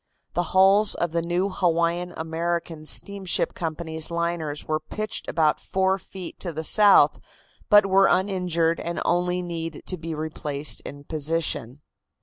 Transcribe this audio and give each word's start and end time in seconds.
The 0.33 0.41
hulls 0.57 0.95
of 0.95 1.11
the 1.11 1.21
new 1.21 1.49
Hawaiian 1.49 2.11
American 2.17 2.85
Steamship 2.85 3.53
Company's 3.53 4.09
liners 4.09 4.65
were 4.67 4.79
pitched 4.79 5.29
about 5.29 5.59
four 5.59 5.99
feet 5.99 6.39
to 6.39 6.51
the 6.51 6.63
south, 6.63 7.19
but 7.69 7.85
were 7.85 8.07
uninjured 8.07 8.79
and 8.79 8.99
only 9.05 9.43
need 9.43 9.83
to 9.85 9.97
be 9.99 10.15
replaced 10.15 10.81
in 10.81 11.03
position. 11.03 11.81